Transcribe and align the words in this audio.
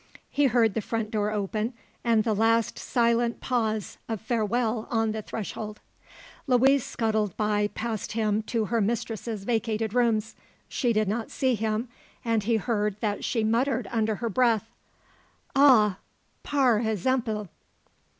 He 0.31 0.45
heard 0.45 0.73
the 0.73 0.81
front 0.81 1.11
door 1.11 1.29
open 1.29 1.75
and 2.03 2.23
the 2.23 2.33
last 2.33 2.79
silent 2.79 3.39
pause 3.39 3.99
of 4.09 4.19
farewell 4.19 4.87
on 4.89 5.11
the 5.11 5.21
threshold. 5.21 5.79
Louise 6.47 6.83
scuttled 6.83 7.37
by 7.37 7.67
past 7.75 8.13
him 8.13 8.41
to 8.41 8.65
her 8.65 8.81
mistress's 8.81 9.43
vacated 9.43 9.93
rooms. 9.93 10.33
She 10.67 10.91
did 10.91 11.07
not 11.07 11.29
see 11.29 11.53
him 11.53 11.87
and 12.25 12.41
he 12.45 12.55
heard 12.55 12.95
that 13.01 13.23
she 13.23 13.43
muttered 13.43 13.87
under 13.91 14.15
her 14.15 14.29
breath: 14.31 14.71
"_Ah! 15.55 15.97
par 16.41 16.79
exemple! 16.79 17.49